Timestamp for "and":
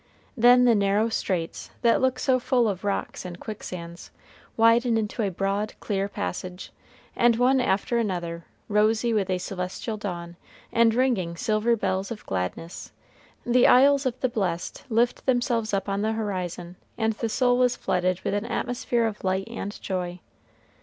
3.23-3.39, 7.15-7.35, 10.73-10.95, 16.97-17.13, 19.47-19.79